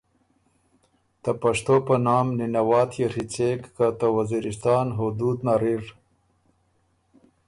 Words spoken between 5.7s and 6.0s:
اِر